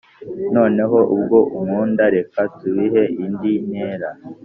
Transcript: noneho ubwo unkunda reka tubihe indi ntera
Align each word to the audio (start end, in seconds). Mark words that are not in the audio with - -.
noneho 0.55 0.97
ubwo 1.15 1.37
unkunda 1.57 2.03
reka 2.15 2.39
tubihe 2.57 3.03
indi 3.25 3.53
ntera 3.67 4.09